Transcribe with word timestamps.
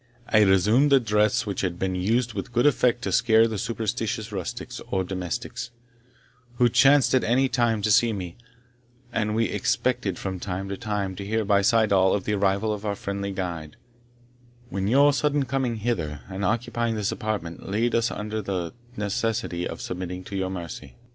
I 0.27 0.41
resumed 0.41 0.91
a 0.93 0.99
dress 0.99 1.45
which 1.45 1.61
had 1.61 1.77
been 1.77 1.93
used 1.93 2.33
with 2.33 2.51
good 2.51 2.65
effect 2.65 3.03
to 3.03 3.11
scare 3.11 3.47
the 3.47 3.59
superstitious 3.59 4.31
rustics, 4.31 4.81
or 4.89 5.03
domestics, 5.03 5.69
who 6.55 6.69
chanced 6.69 7.13
at 7.13 7.23
any 7.23 7.47
time 7.47 7.83
to 7.83 7.91
see 7.91 8.11
me; 8.11 8.35
and 9.13 9.35
we 9.35 9.45
expected 9.49 10.17
from 10.17 10.39
time 10.39 10.69
to 10.69 10.75
time 10.75 11.15
to 11.17 11.23
hear 11.23 11.45
by 11.45 11.61
Syddall 11.61 12.15
of 12.15 12.23
the 12.23 12.33
arrival 12.33 12.73
of 12.73 12.83
our 12.83 12.95
friendly 12.95 13.31
guide, 13.31 13.75
when 14.71 14.87
your 14.87 15.13
sudden 15.13 15.45
coming 15.45 15.75
hither, 15.75 16.21
and 16.27 16.43
occupying 16.43 16.95
this 16.95 17.11
apartment, 17.11 17.69
laid 17.69 17.93
us 17.93 18.09
under 18.09 18.41
the 18.41 18.73
necessity 18.97 19.67
of 19.67 19.81
submitting 19.81 20.23
to 20.23 20.35
your 20.35 20.49
mercy." 20.49 20.95